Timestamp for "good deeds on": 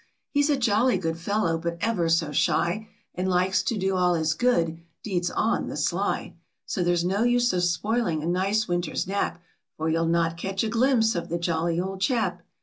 4.33-5.67